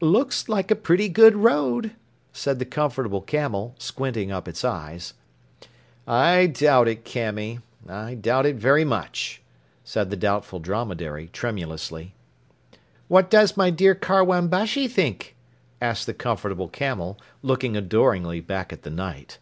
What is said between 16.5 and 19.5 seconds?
Camel, looking adoringly back at the Knight.